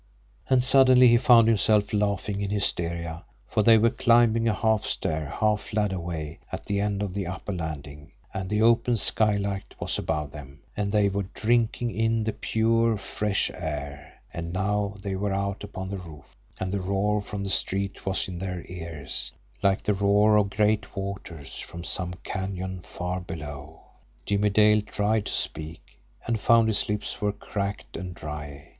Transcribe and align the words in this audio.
And 0.49 0.63
suddenly 0.63 1.09
he 1.09 1.17
found 1.17 1.47
himself 1.47 1.93
laughing 1.93 2.41
in 2.41 2.49
hysteria 2.49 3.23
for 3.47 3.61
they 3.61 3.77
were 3.77 3.91
climbing 3.91 4.47
a 4.47 4.53
half 4.55 4.83
stair, 4.83 5.27
half 5.39 5.71
ladderway 5.75 6.39
at 6.51 6.65
the 6.65 6.81
end 6.81 7.03
of 7.03 7.13
the 7.13 7.27
upper 7.27 7.51
landing, 7.51 8.11
and 8.33 8.49
the 8.49 8.63
open 8.63 8.97
skylight 8.97 9.75
was 9.79 9.99
above 9.99 10.31
them, 10.31 10.61
and 10.75 10.91
they 10.91 11.07
were 11.07 11.27
drinking 11.35 11.91
in 11.91 12.23
the 12.23 12.33
pure, 12.33 12.97
fresh 12.97 13.51
air 13.53 14.13
and 14.33 14.51
now 14.51 14.95
they 15.03 15.15
were 15.15 15.35
out 15.35 15.63
upon 15.63 15.91
the 15.91 15.99
roof, 15.99 16.35
and 16.59 16.71
the 16.71 16.81
roar 16.81 17.21
from 17.21 17.43
the 17.43 17.51
street 17.51 18.03
was 18.03 18.27
in 18.27 18.39
their 18.39 18.65
ears, 18.67 19.31
like 19.61 19.83
the 19.83 19.93
roar 19.93 20.35
of 20.35 20.49
great 20.49 20.95
waters 20.97 21.59
from 21.59 21.83
some 21.83 22.15
canyon 22.23 22.79
far 22.81 23.19
below. 23.21 23.81
Jimmie 24.25 24.49
Dale 24.49 24.81
tried 24.81 25.27
to 25.27 25.31
speak, 25.31 25.99
and 26.25 26.39
found 26.39 26.69
his 26.69 26.89
lips 26.89 27.21
were 27.21 27.31
cracked 27.31 27.95
and 27.95 28.15
dry. 28.15 28.69